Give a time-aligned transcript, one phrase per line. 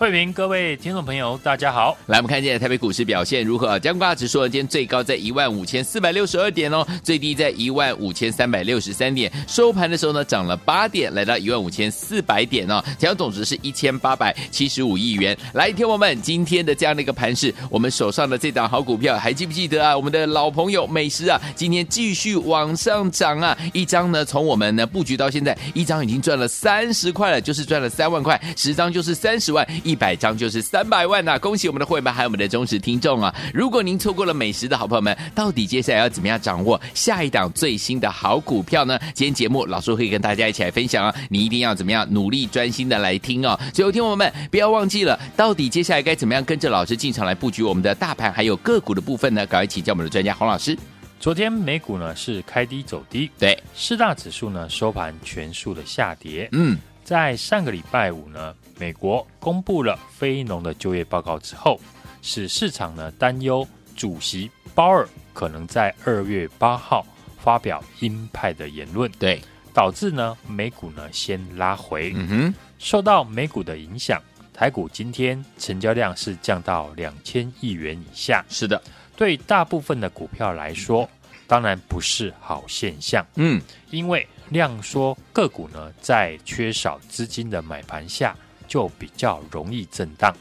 [0.00, 1.94] 慧平，各位听众朋友，大家好。
[2.06, 3.78] 来，我们看见台北股市表现如何？
[3.78, 15.36] 加权指数今天最高在一万五千四百六十二点哦，最低在一万五千三百六十三点，收盘的时候呢涨了八点，来到一万五千四百点哦，成交总值是一千八百七十五亿元。
[15.52, 19.94] 来，听我们今天的这样的一个盘势，我们手上的这档好股票还记不记得啊？
[19.94, 29.68] 我们的老朋友美食啊，今天继续往上涨啊，一张呢从我们呢布局到现在，一张已经赚了三十块了，就是赚了三万块，十张就是三十万。
[29.94, 31.38] 百张就是三百万呐、啊！
[31.38, 33.34] 恭喜我们的会员还有我们的忠实听众啊！
[33.52, 38.98] 如果您错过了美食的好朋友们，到底接下来要怎么样掌握下一档最新的好股票呢？
[39.14, 41.14] 今天节目老师会跟大家一起来分享啊！
[41.28, 43.58] 你一定要怎么样努力专心的来听哦！
[43.72, 49.46] 最后听我们不要忘记了，到底接下来该怎么样跟着老师进场来布局我们的大盘还有个股的部分呢？
[49.46, 50.76] 赶快请教我们的专家洪老师。
[51.18, 56.78] 昨天美股呢是开低走低，对，四大指数呢收盘全数的下跌，嗯。
[57.02, 61.78] 在上个礼拜五呢，美国公布了非农的就业报告之后，
[62.22, 67.06] 使市场呢担忧主席鲍尔可能在二月八号
[67.38, 69.38] 发表鹰派的言论，对，
[69.74, 72.10] 导致呢美股呢先拉回。
[72.16, 74.18] 嗯哼，受到美股的影响，
[74.54, 78.42] 台股今天成交量是降到两千亿元以下。
[78.48, 78.82] 是的，
[79.14, 81.06] 对大部分的股票来说，
[81.46, 83.26] 当然不是好现象。
[83.34, 84.26] 嗯，因为。
[84.50, 88.36] 量缩个股呢，在缺少资金的买盘下，
[88.70, 90.34] 就比较容易震荡。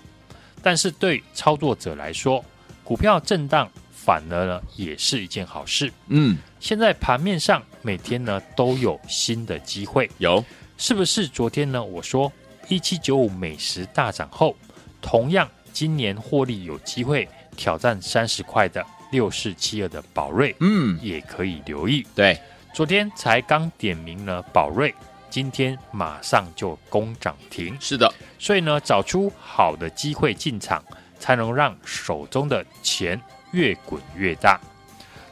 [0.63, 2.41] 但是对操作者来说，
[2.83, 5.91] 股票震荡反而呢也是一件好事。
[6.07, 10.43] 嗯，现在盘面上每天呢都有新的机会，有
[10.77, 11.27] 是不是？
[11.27, 12.31] 昨天呢我说
[12.67, 14.55] 一七九五美食大涨后，
[15.01, 17.27] 同样今年获利有机会
[17.57, 22.05] 挑战三十块的六四七二的宝瑞，嗯，也可以留意。
[22.13, 22.39] 对。
[22.71, 24.93] 昨天才刚点名了宝瑞，
[25.29, 27.77] 今天马上就攻涨停。
[27.79, 30.83] 是的，所以呢，找出好的机会进场，
[31.19, 33.19] 才能让手中的钱
[33.51, 34.59] 越滚越大。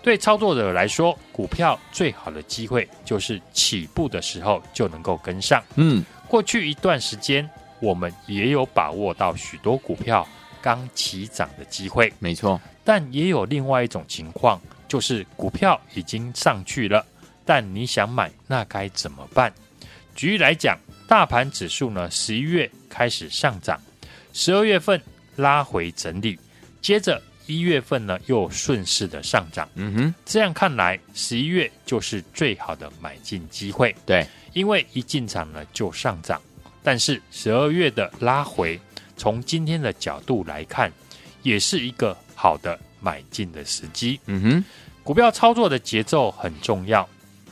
[0.02, 5.62] 对操作者来说，股票最好的机会就是起步的时候就能够跟上。
[5.76, 7.50] 嗯，过去一段时间，
[7.82, 10.26] 我们也有把握到许多股票
[10.62, 12.14] 刚起涨的机会。
[12.20, 17.06] 没错，但也有另外一种情况，就是股票已经上去了。
[17.44, 19.54] 但你想买，那该怎么办？
[20.18, 20.76] 举例来讲，
[21.08, 23.80] 大盘指数呢，十一月开始上涨，
[24.34, 25.00] 十二月份
[25.36, 26.36] 拉回整理，
[26.82, 29.70] 接着一月份呢又顺势的上涨。
[29.76, 33.96] 嗯哼，这样看来，十一月就是最好的买进机会。
[34.08, 36.42] 对，因为一进场呢就上涨，
[36.82, 38.80] 但是十二月的拉回，
[39.18, 40.92] 从今天的角度来看，
[41.44, 44.20] 也是一个好的买进的时机。
[44.26, 44.66] 嗯哼，
[45.04, 47.08] 股票操作的节奏很重要。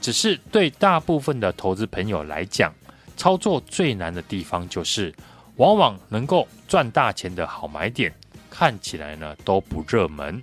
[0.06, 2.72] 只是对大部分的投资朋友来讲，
[3.18, 5.12] 操作最难的地方就是，
[5.56, 8.14] 往往能够赚大钱的好买点，
[8.48, 10.40] 看起来呢都不热门。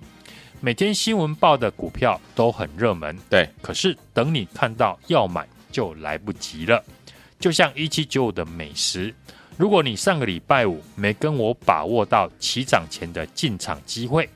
[0.59, 6.83] 每天新闻报的股票都很热门，对，可是等你看到要买就来不及了。
[7.39, 9.15] 就像一七九五的美食，
[9.55, 14.27] 如果你上个礼拜五没跟我把握到起涨前的进场机会，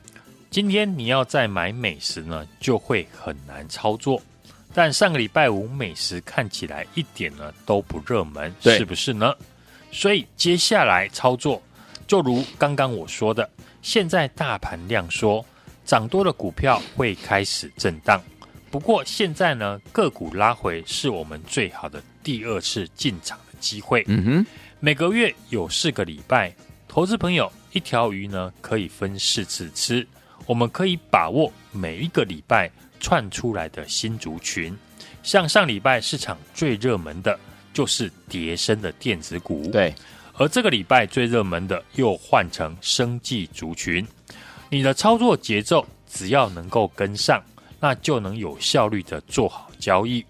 [0.50, 4.22] 今天你要再买美食呢，就会很难操作。
[4.74, 9.34] 但上个礼拜五美食看起来一点呢都不热门，是不是呢？
[9.90, 11.60] 所以接下来操作，
[12.06, 13.48] 就如刚刚我说的，
[13.82, 15.44] 现在大盘量缩，
[15.84, 18.22] 涨多的股票会开始震荡。
[18.70, 24.04] 不过现在呢，个股拉回是我们最好的第二次进场的机会。
[24.06, 24.46] 嗯哼，
[24.78, 26.54] 每个月有四个礼拜，
[26.86, 30.06] 投资朋友一条鱼呢可以分四次吃，
[30.44, 32.70] 我们可以把握每一个礼拜。
[33.00, 34.76] 窜出来的新族群，
[35.22, 37.38] 像上礼拜市场最热门的
[37.72, 39.94] 就是叠升的电子股，对。
[40.34, 44.06] 而这个礼拜最热门的又换成生技族群。
[44.70, 47.42] 你的操作节奏只要能够跟上，
[47.80, 50.24] 那就能有效率的做好交易。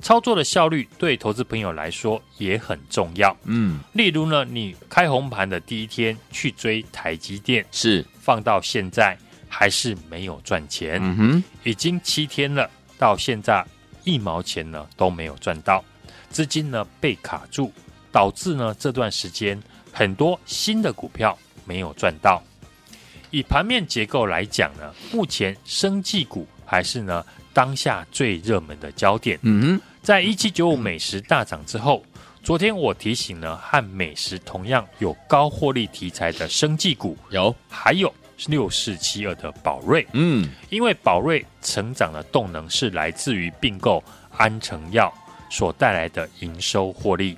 [0.00, 3.36] 操作的效率对投资朋友来说也很重要。
[3.44, 9.16] 嗯，例如呢，你开红盘的第一天去追台积电，是，放到现在。
[9.54, 13.62] 还是没有赚钱，嗯哼，已经七天了，到现在
[14.02, 15.84] 一毛钱呢都没有赚到，
[16.30, 17.70] 资金呢被卡住，
[18.10, 19.62] 导致呢这段时间
[19.92, 22.42] 很多新的股票没有赚到。
[23.30, 27.22] 以盘面结构来讲呢，目前生技股还是呢
[27.52, 29.38] 当下最热门的焦点。
[29.42, 32.02] 嗯，在一七九五美食大涨之后，
[32.42, 38.12] 昨天我提醒呢，和美食同样有高获利题材的生技股有，还有
[38.46, 40.06] 六四七二的宝瑞。
[40.12, 44.02] 嗯，因为宝瑞成长的动能是来自于并购
[44.36, 45.12] 安诚药
[45.50, 47.36] 所带来的营收获利。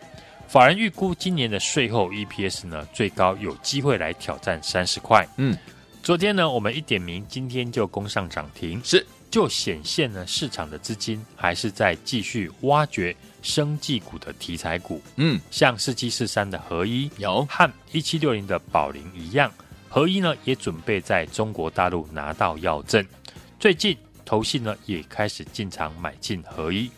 [0.49, 5.27] 法人预估今年的税后 EPS 呢，最高有机会来挑战三十块。
[5.37, 5.57] 嗯。
[6.03, 15.01] 昨天呢，我们一点名，今天就攻上涨停，是就显现呢，市场的资金还是在继续挖掘生技股的题材股。
[15.17, 19.51] 嗯，像四七四三的合一有和一七六零的宝林一样，
[19.95, 23.07] 合一呢也准备在中国大陆拿到药证。
[23.61, 26.91] 最近投信呢也开始进场买进合一，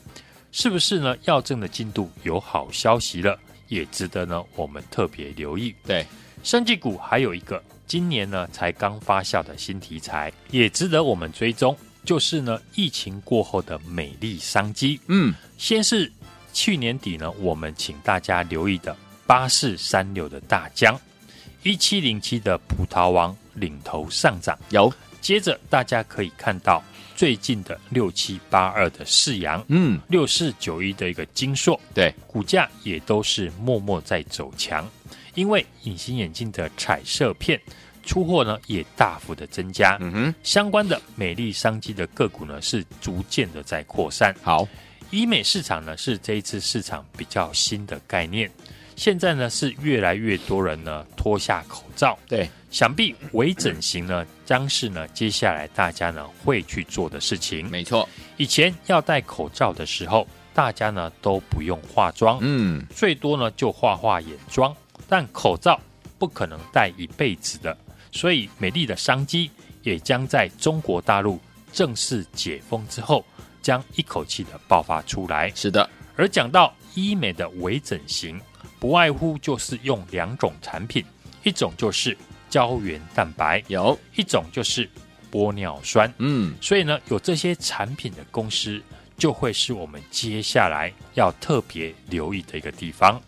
[0.50, 1.14] 是不是呢？
[1.24, 3.38] 药证的进度有好消息了，
[3.68, 5.74] 也值得呢我们特别留意。
[5.84, 6.06] 对，
[6.42, 7.62] 生技股还有一个。
[7.86, 11.76] 今年呢，才刚发酵的新题材，也值得我们追踪。
[12.02, 14.98] 就是呢，疫情过后的美丽商机。
[15.08, 16.10] 嗯，先是
[16.54, 18.96] 去年底呢，我们请大家留意的
[19.26, 20.98] 八四三六的大江，
[21.66, 24.56] 一七零七的葡萄王领头上涨。
[24.70, 26.80] 有，接着大家可以看到
[27.16, 34.88] 最近的六七八二的世阳，嗯，六四九一的一个金硕，对，股价也都是默默在走强。
[35.34, 37.60] 因为隐形眼镜的彩色片
[38.04, 39.98] 出货呢，也大幅的增加。
[40.00, 44.32] 嗯哼，相关的美丽商机的个股呢，是逐渐的在扩散。
[44.40, 44.68] 好，
[45.10, 48.48] 医美市场呢，是这一次市场比较新的概念。
[48.96, 52.18] 现在呢，是越来越多人呢脱下口罩。
[52.26, 57.70] 对，想必微整形呢，将是呢接下来大家呢会去做的事情。
[57.70, 58.08] 没错，
[58.38, 64.74] 以前要戴口罩的时候，大家呢都不用化妆，嗯，最多呢就画画眼妆。
[65.06, 65.78] 但口罩
[66.18, 67.76] 不可能戴一辈子的，
[68.10, 69.50] 所以美丽的商机
[69.82, 71.38] 也将在中国大陆
[71.70, 73.24] 正式解封之后，
[73.60, 75.52] 将一口气的爆发出来。
[75.54, 78.40] 是的，而讲到医美的微整形，
[78.78, 81.04] 不外乎就是用两种产品，
[81.42, 82.16] 一种就是
[82.50, 84.88] 胶原蛋白，有一种就是
[85.30, 86.12] 玻尿酸。
[86.18, 88.82] 嗯，所以呢，有这些产品的公司，
[89.16, 93.20] 就会是我们接下来要特别留意的一个地方。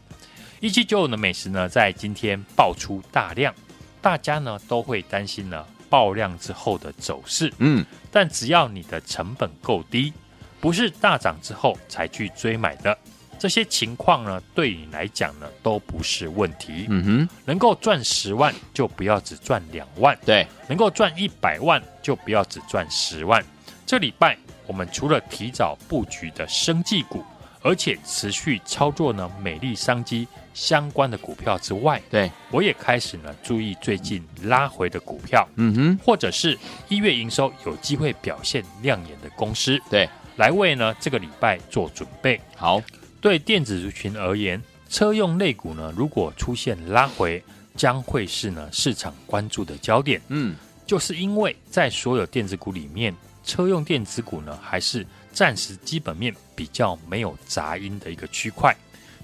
[0.61, 3.55] 一七九五的美食呢，在今天爆出大量，
[4.03, 7.53] 大家呢都会担心呢爆量之后的走势。
[7.59, 10.12] 嗯，但只要你的成本够低，
[10.61, 12.99] 不是大涨之后才去追买的，
[13.38, 16.87] 这些情况呢，对你来讲呢都不是问题。
[16.88, 23.44] 嗯哼，能够赚十万就不要只赚两万，对，能够赚一百万就不要只赚十万。
[23.87, 24.37] 这礼拜
[24.67, 27.25] 我们除了提早布局的生技股，
[27.62, 30.26] 而且持续操作呢美丽商机。
[30.55, 36.58] 相关的股票之外，对，我也开始呢注意最近拉回的股票，嗯哼，或者是
[36.88, 42.40] 一月营收有机会表现亮眼的公司，对，来为呢这个礼拜做准备。
[42.56, 42.82] 好，
[43.20, 47.43] 对电子族群而言，车用类股呢如果出现拉回，
[47.76, 50.20] 将会是呢市场关注的焦点。
[50.29, 50.56] 嗯，
[50.87, 58.75] 就是因为在所有电子股里面，车用电子股呢还是暂时基本面比较没有杂音的一个区块。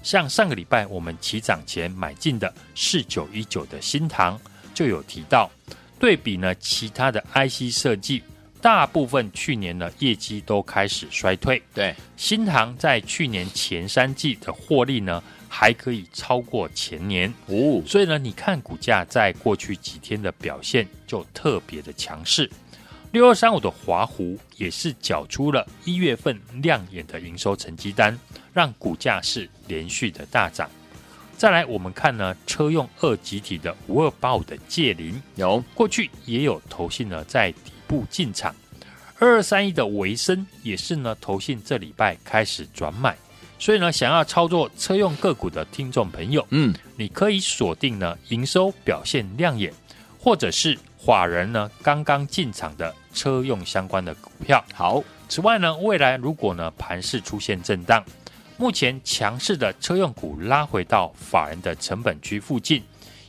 [0.03, 4.39] 像上个礼拜我们起涨前买进的四九一九的新唐，
[4.73, 5.49] 就有提到，
[5.97, 8.21] 对比呢其他的 IC 设计，
[8.65, 11.61] 大部分去年的业绩都开始衰退。
[11.71, 22.49] 对，新唐在去年前三季的获利呢，还可以超过前年哦，所以呢，你看股价在过去几天的表现就特别的强势。
[23.11, 28.17] 六二三五的华湖也是缴出了一月份亮眼的营收成绩单，
[28.51, 30.67] 让股价是连续的大涨。
[31.37, 38.55] 再来，我们看呢，车用二集体的五二八五的界零，有过去也有投信呢在底部进场。
[39.17, 43.15] 二二三一的维生也是呢投信这礼拜开始转买，
[43.57, 49.73] 所以呢，想要操作车用个股的听众朋友，嗯，你可以锁定呢营收表现亮眼，
[50.19, 50.77] 或者是。
[51.05, 54.65] 法人呢刚刚进场的车用相关的股票。
[54.73, 58.03] 好，此外呢，未来如果呢盘势出现震荡，
[58.57, 62.81] 目前强势的车用股拉回到法人的成本区附近，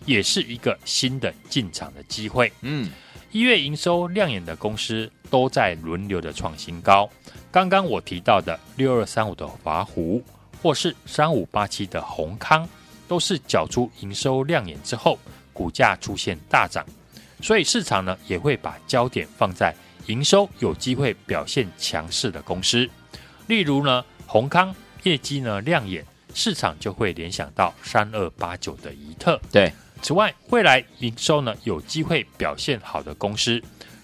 [0.07, 2.51] 也是一个新的进场的机会。
[2.63, 2.91] 嗯，
[3.37, 7.07] 一月营收亮眼的公司都在轮流的创新高。
[7.52, 10.25] 刚刚我提到的六二三五的华湖，
[10.62, 12.66] 或是三五八七的宏康，
[13.07, 15.19] 都是缴出营收亮眼之后，
[15.52, 16.83] 股价出现大涨。
[17.43, 19.75] 所以市场呢也会把焦点放在
[20.07, 22.88] 营收有机会表现强势的公司，
[23.49, 26.02] 例如呢，宏康业绩呢亮眼，
[26.33, 29.38] 市场就会联想到三二八九的怡特。
[29.52, 29.71] 对，
[30.03, 33.62] 此外，未来营收呢有机会表现好的公司，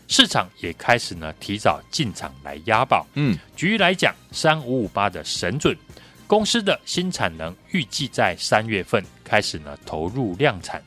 [0.08, 3.06] 市场也开始呢提早进场来押宝。
[3.14, 5.76] 嗯，举例来讲，三五五八的神准
[6.26, 10.82] 公司的新产能预计在三月份开始呢投入量产，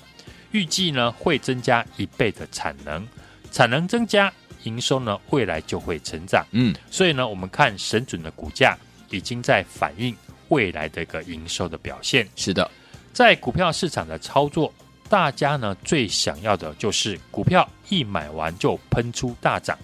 [0.51, 3.07] 预计呢会增加一倍的产能，
[3.51, 4.31] 产能增加。
[4.63, 6.43] 营收呢，未来就会成长。
[6.49, 8.75] 嗯，所以呢，我们看神准的股价
[9.11, 10.15] 已经在反映
[10.47, 12.27] 未来的一个营收的表现。
[12.35, 12.67] 是的，
[13.13, 14.73] 在股票市场的操作，
[15.09, 19.77] 大家呢最想要的就是股票一买完就喷出大涨，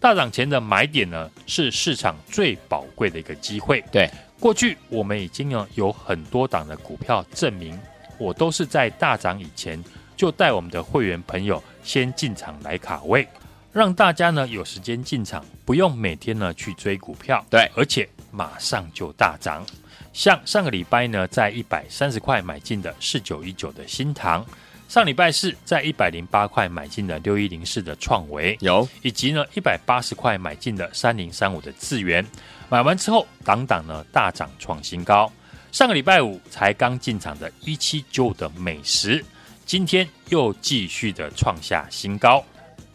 [0.00, 3.82] 大涨前的买点呢是市场最宝贵的一个机会。
[3.90, 7.78] 对，过去我们已经呢有很多档的股票证明，
[8.18, 9.82] 我都是在大涨以前
[10.16, 13.26] 就带我们的会员朋友先进场来卡位。
[13.72, 19.64] 让大家呢有时间进场，不用每天呢去追股票，对，而且马上就大涨。
[20.12, 24.44] 像上个礼拜呢，在一百三十块买进的四九一九的新唐，
[24.88, 32.24] 上礼拜四在一百零八块买进的六一零四的创维，有，以及呢一百八十块买进的三零三五的智元，
[32.68, 35.32] 买完之后档档呢大涨创新高。
[35.70, 39.24] 上个礼拜五才刚进场的一七九的美食，
[39.64, 42.44] 今天又继续的创下新高。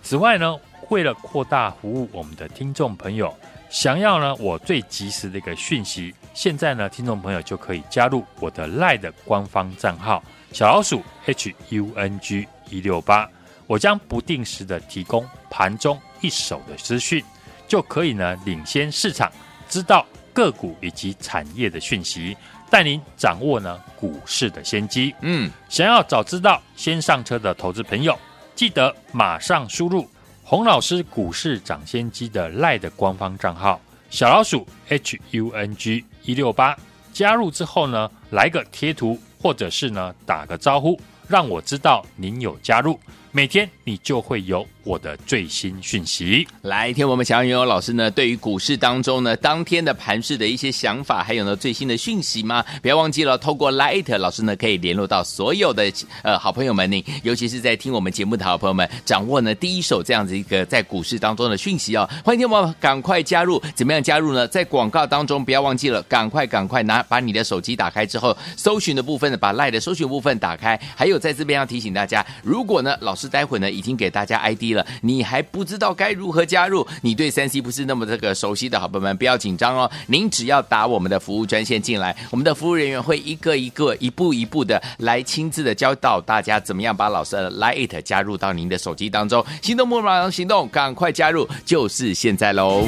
[0.03, 0.55] 此外呢，
[0.89, 3.35] 为了扩大服务我们的听众朋友，
[3.69, 13.29] 想要呢我最及时的一个讯息，现在呢听众朋友就可以加入我的 LINE 的官方账号小老鼠 H U N G 一六八，
[13.65, 17.23] 我将不定时的提供盘中一手的资讯，
[17.67, 19.31] 就可以呢领先市场，
[19.67, 22.35] 知道个股以及产业的讯息，
[22.69, 25.13] 带您掌握呢股市的先机。
[25.21, 28.17] 嗯，想要早知道先上车的投资朋友。
[28.55, 30.09] 记得马上输入
[30.49, 36.73] 洪老师股市掌先机的赖的官方账号小老鼠 H U N G 一六八，
[37.11, 42.97] 加入之后呢，来个贴图或者是呢打个招呼，让我知道您有加入。
[43.33, 46.45] 每天你就会有我的最新讯息。
[46.63, 52.61] 来，听我们想要拥有老师呢，对于股市当中呢，当天的盘市的一些想法，还有呢最新的讯息吗？
[52.81, 55.89] 不要忘记了，透过 Light 老师呢可以联络到所有的
[56.21, 62.09] 呃好朋友们，呢尤其是在听我们节目的好朋友们，掌握呢第一手这样子一个在股市当中的讯息哦。
[62.25, 64.45] 欢迎听我们赶快加入，怎么样加入呢？
[64.49, 70.77] 在广告当中不要忘记了，赶快赶快拿把你的手机打开之后，搜寻的部分呢，把 Light 的搜寻部分打开。
[70.93, 73.27] 还有在这边要提醒大家，如果呢老师。
[73.27, 76.85] 待会呢，已经给大家 ID 了，你还不知道该如何加入？
[77.01, 79.89] 你对三 C 不是那么这个熟悉的好朋友们，不要紧张哦。
[80.07, 89.45] 您只要打我们的服务专线进来，我们的服务人员会一个一个、一步一步的来亲自的教导大家怎么样把老师的 Lite 加入到您的手机当中。
[89.61, 92.87] 心动不马上行动，赶快加入，就是现在喽！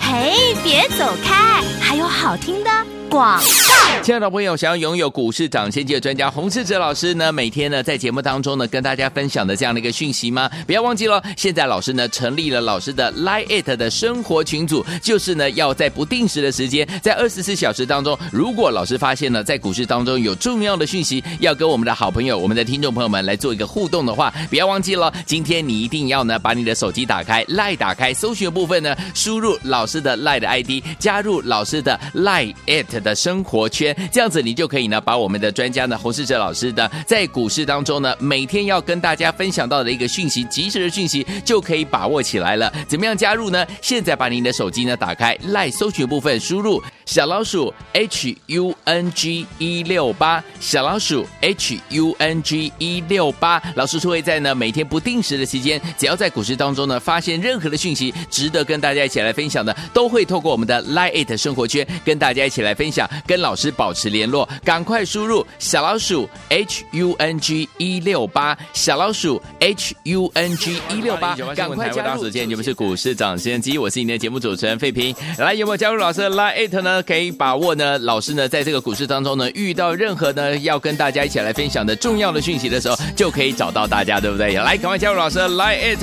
[0.00, 2.70] 嘿，别走开，还有好听的。
[3.10, 10.48] 广告，亲爱的朋友，想要拥有股市涨先机的专家洪世哲老师呢，每天呢在节目当中呢跟大家分享的这样的一个讯息吗？
[10.64, 32.99] 不要忘记了，现在老师呢成立了老师的 Lie It 的生活群组，就是呢要在不定时的时间，在二十四小时当中，如果老师发现呢在股市当中有重要的讯息，要跟我们的好朋友、我们的听众朋友们来做一个互动的话，不要忘记了，今天你一定要呢把你的手机打开，Lie 打开，搜寻部分呢输入老师的 Lie 的 ID，加入老师的 Lie It。
[33.00, 42.72] 的生活圈，这样子你就可以呢，把我们的专家呢，洪世哲老师的在股市当中呢，每天要跟大家分享到的一个讯息，及时的讯息就可以把握起来了。
[42.86, 43.66] 怎么样加入呢？
[43.80, 63.10] 现在把您的手机呢打开赖搜寻部分输入小老鼠 H U N G 一六八，小老鼠 H U N G 一六八，老师是会在呢每天不定时的期间，只要在股市当中呢发现任何的讯息，值得跟大家一起来分享的，都会透过我们的 LINE IT 生活圈跟大家一起来分享。
[63.26, 72.22] 跟老师保持联络，赶快输入小老鼠 H U N G 一六八，小老鼠 H U N G 一六八，赶快加入！
[72.30, 75.12] 今天节目是股市涨先机，我是你的节目主持人费平。
[75.38, 76.99] 来，有没有加入老师的 Line It 呢？
[77.02, 84.54] 可以把握呢，老师呢在这个股市当中呢，遇到任何呢要跟大家一起来分享的重要的讯息的时候，就可以找到大家，对不对？
[84.54, 85.96] 来，赶快加入老师的 Line。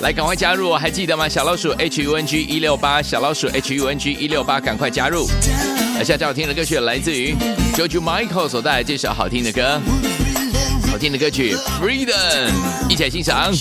[0.00, 0.72] 来，赶快加入！
[0.72, 1.28] 还记得吗？
[1.28, 5.28] 小老鼠 H U N G 一六八，小老鼠 H U N G 一六八，赶快加入！
[5.98, 7.34] 而下最好听的歌曲来自于
[7.74, 9.78] George Michael 所带来这首好听的歌，
[10.90, 12.50] 好听的歌曲 Freedom，
[12.88, 13.52] 一起来欣赏。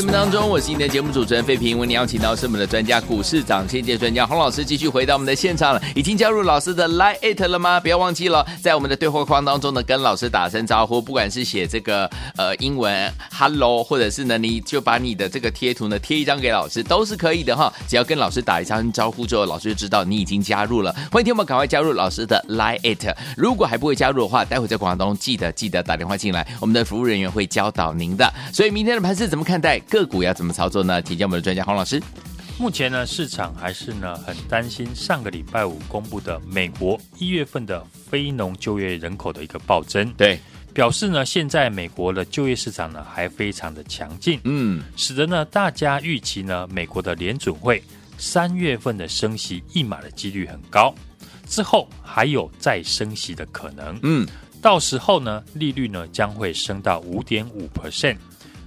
[0.00, 1.78] 节目当中，我是你的节目主持人费平。
[1.78, 5.82] 为你邀请到是我们的专家股市涨先机专家洪老师，继续回到我们的现场了。
[5.94, 7.78] 已经加入老师的 Line@ It 了吗？
[7.78, 11.02] 不要忘记了，在我们的对话框当中呢，跟老师打声招呼。
[11.02, 17.70] 不管是写这个呃英文 Hello，或者是呢，你就把你的这个贴图呢贴一张给老师，都是可以的哈。
[17.86, 20.90] 只要跟老师打一声招呼之后，老师就知道你已经加入了。
[21.12, 23.14] 欢迎听我们赶快加入老师的 Line@ It。
[23.36, 28.32] 如果还不会加入的话，待会在广告当中记得记得打电话进来，我们的服务人员会教导您的。
[28.50, 29.10] 所以明天的盘。
[29.10, 31.02] 是怎么看待个股要怎么操作呢？
[31.02, 32.00] 请教我们的专家黄老师。
[32.56, 40.38] 目前呢，市场还是呢很担心上个礼拜五公布的美国一月份的非农就业人口的一个暴增，对，
[40.72, 47.82] 表示呢现在美国的就业市场呢还非常的强劲，嗯，使得呢大家预期呢美国的联准会
[48.16, 50.94] 三月份的升息一码的几率很高，
[51.48, 54.28] 之后还有再升息的可能，嗯，
[54.60, 58.18] 到时候呢利率呢将会升到五点五 percent。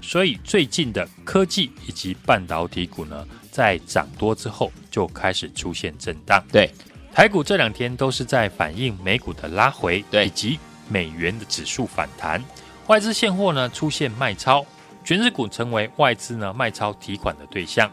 [0.04, 6.44] 所以最近的科技以及半导体股呢，在涨多之后就开始出现震荡。
[6.52, 6.70] 对，
[7.14, 12.44] 台股这两天都是在反映美股的拉回，对，以及美元的指数反弹。
[12.88, 14.64] 外资现货呢出现卖超，
[15.06, 17.90] 全日股成为外资呢卖超提款的对象。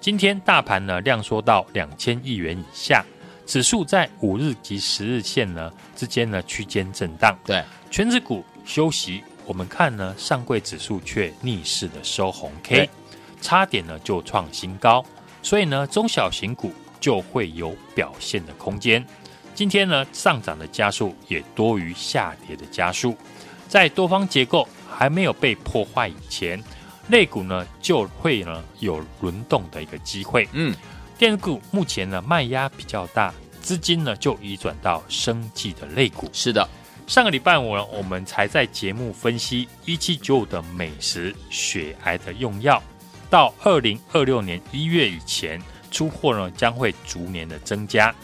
[0.00, 3.04] 今天大盘呢量缩到两千亿元以下，
[3.46, 7.38] 指数在五日及十日线呢之间呢区间震荡。
[7.44, 9.22] 对，权值股休息。
[9.50, 12.88] 我们看呢，上柜指数却逆势的收红 K，
[13.40, 15.04] 差点呢就创新高，
[15.42, 19.04] 所以呢中小型股就会有表现的空间。
[19.52, 23.16] 今天呢上涨的加速也多于下跌的加速，
[23.66, 26.62] 在多方结构还没有被破坏以前，
[27.08, 30.48] 类股呢就会呢有轮动的一个机会。
[30.52, 30.72] 嗯，
[31.18, 36.30] 电子股目前呢卖压比较大，资金呢就移转到生计的类股。
[36.32, 36.68] 是的。
[37.10, 42.80] 上个礼拜五呢，我们才在节目分析一七九五的美食血癌的用药，
[43.28, 48.14] 到二零二六年一月以前出货呢，将会逐年的增加。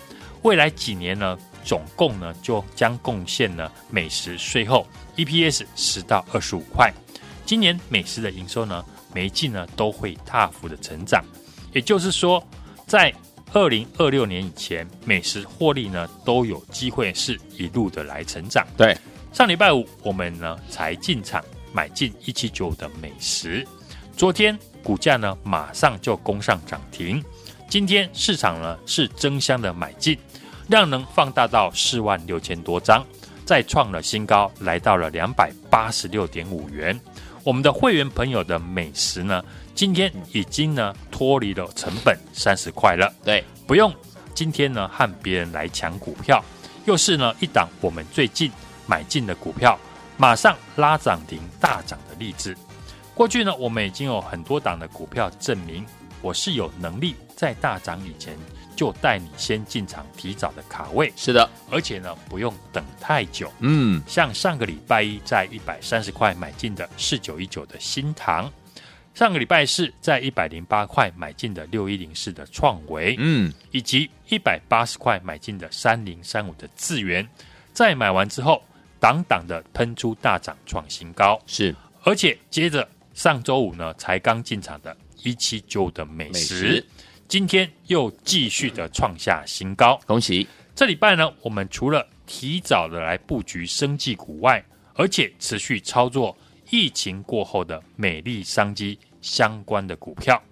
[0.42, 6.92] 未来几年呢，总共呢就将贡献呢美食税后 EPS 十到二十五块。
[7.44, 11.24] 今年美食的营收呢，每一季呢都会大幅的成长。
[11.72, 12.40] 也就是说，
[12.86, 13.12] 在
[13.52, 18.66] 二零二六年以前，美食获利呢都有机会是一路的来成长。
[18.76, 18.96] 对，
[19.32, 23.66] 上礼拜五我们呢才进场买进一七九的美食，
[24.16, 27.24] 昨天股价呢马上就攻上涨停，
[27.68, 30.18] 今天市场呢是争相的买进，
[30.68, 33.04] 量能放大到四万六千多张，
[33.44, 36.98] 再创了新高，来到了两百八十六点五元。
[37.42, 39.42] 我们的会员朋友的美食呢，
[39.76, 43.94] 今天已经呢脱离了成本三十块了，对，不用
[44.34, 46.42] 今天呢和别人来抢股票，
[46.86, 48.50] 又是呢一档我们最近
[48.86, 49.78] 买进的股票，
[50.16, 52.56] 马上拉涨停大涨的例子。
[53.14, 55.84] 过去呢我们已经有很多档的股票证明
[56.22, 58.36] 我是有能力在大涨以前
[58.74, 68.50] 就带你先进场提早的卡位，是的，而且呢不用等太久，嗯，像上个礼拜一在一百三十块买进的四九一九的新唐。
[69.16, 77.26] 上个礼拜四在一百零八块买进的六一零四的创维，嗯，以及一百八十块买进的三零三五的智源，
[77.72, 78.62] 在买完之后，
[79.00, 86.86] 档档的喷出大涨创新高，是，而且接着上周五呢才刚进场的一七九的美食，美食。
[87.26, 90.46] 今天又继续的创下新高，恭喜！
[90.74, 96.36] 这礼拜呢，我们除了提早的来布局生技股外，而且持续操作。
[96.70, 100.42] 疫情过后的美丽商机相关的股票，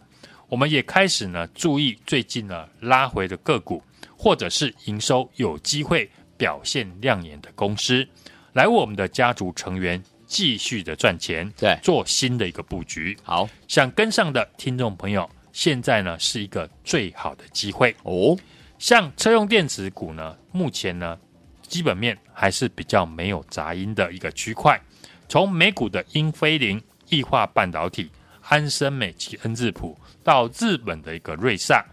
[0.48, 3.82] 我们也开始呢注意最近呢拉回的个股，
[4.16, 8.06] 或者是营收有机会表现亮眼的公司，
[8.52, 13.16] 来我们的家族成员继续的赚钱，对，做新的一个布局。
[13.22, 18.36] 好，想跟上的听众朋友，现在呢是一个最好的机会哦。
[18.78, 21.18] 像车用电子股呢，目前呢
[21.62, 24.80] 基本面还是比较没有杂音的一个区块。
[25.34, 28.08] 从美股的英飞凌、易化半导体、
[28.42, 31.84] 安森美及恩智浦，到日本的一个瑞萨，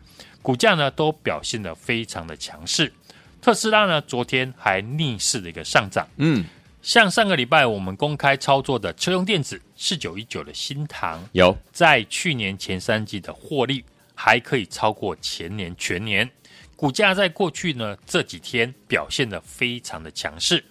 [0.43, 2.93] 股价呢都表现得非常的强势。
[3.41, 6.08] 特斯拉呢昨天还逆势的一个上涨。
[6.17, 6.45] 嗯，
[6.84, 16.30] 像上个礼拜我们公开操作的车用电子四九一九的新唐，有在去年前三季的获利还可以超过前年全年，
[16.75, 20.63] 股价在过去呢这几天表现得非常的强势。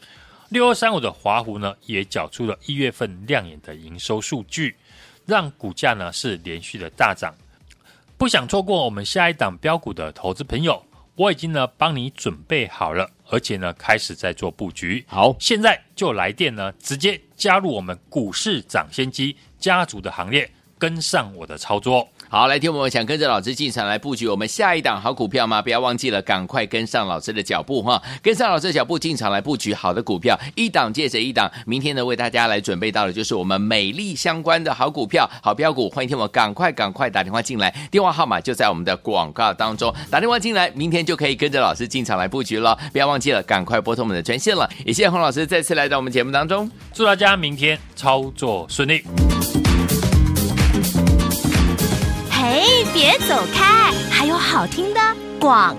[0.50, 4.76] 六二三五的华湖呢，也缴出了一月份亮眼的营收数据，
[5.24, 7.32] 让股价呢是连续的大涨。
[8.18, 10.84] 不想错过我们下一档标股的投资朋友，
[11.14, 15.04] 我已经呢帮你准备好了，而且呢开始在做布局。
[15.06, 22.08] 好，现在就来电呢，直接加入我们股市涨先机家族的行列，跟上我的操作。
[22.32, 25.60] 好，来听我们想跟着老师进场来布局我们下一档好股票吗？
[25.60, 31.50] 不要忘记了，赶快跟上老师的脚步哈，跟上老师的脚步进场来布局好的股票，一档接着一档。
[31.66, 35.90] 明天呢，为大家来准备到的就是我们美丽相关的好股票、好标股。
[35.90, 42.78] 欢迎听我赶快赶快打电话进来，电话号码就在我们的广告当中，打电话进来，明天就可以跟着老师进场来布局了。
[42.92, 44.70] 不要忘记了，赶快拨通我们的专线了。
[44.86, 49.02] 也谢谢洪老师再次来到我们节目当中，祝大家明天操作顺利。
[52.92, 55.00] 别走开，还有好听的
[55.38, 55.76] 广。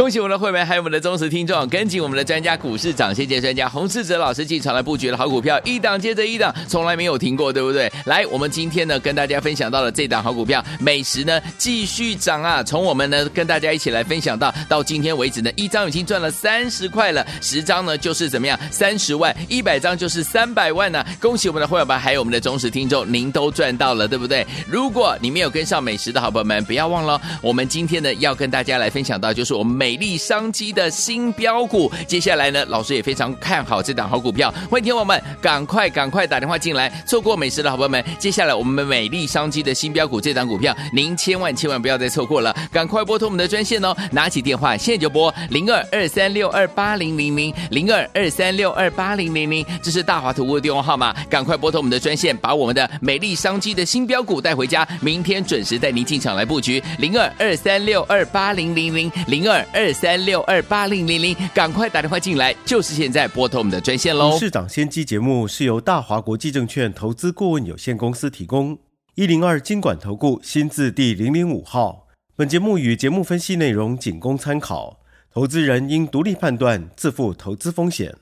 [0.00, 7.92] 恭喜我们的会员，还有我们的忠实听众，跟紧我们的专家股市涨谢谢专家洪世哲老师进场来布局的好股票，一档接着一档，从来没有停过，对不对？
[8.06, 12.62] 来，我们今天呢跟大家分享到了这档好股票，美食呢继续涨啊！
[12.62, 24.46] 从我们呢跟大家一起来分享到到今天为止呢，一张已经赚了三十块了，十张呢就是怎么样三十万，一百张就是三百万呢、恭喜我们的会员们，还有我们的忠实听众，您都赚到了，对不对？
[24.66, 29.89] 如果你没有跟上美食的好朋友们，不要忘了，我们今天呢要跟大家来分享到，就是我们。
[29.89, 34.54] 美美丽商机的新标股，接下来呢，老师也非常看好这档好股票。
[34.70, 56.80] 欢迎听我们赶快赶快打电话进来，错过美食的好朋友们，接下来我们美丽商机的新标股这档股票，您千万千万不要再错过了，赶快拨通我们的专线哦，拿起电话现在就拨零二二三六二八零零零零二二三六二八零零零，这是大华图物的电话号码，赶快拨通我们的专线，把我们的美丽商机的新标股带回家，明天准时带您进场来布局。
[56.98, 59.66] 零二二三六二八零零零零二。
[59.72, 64.36] 二三六二八零零零，赶快打电话进来，就是现在拨通我们的专线喽。
[64.38, 68.78] 市长先机节目是由大华国际证券投资顾问有限公司提供，
[69.14, 72.08] 一零二经管投顾新字第零零五号。
[72.34, 75.00] 本节目与节目分析内容仅供参考，
[75.32, 78.14] 投资人应独立判断，自负投资风险。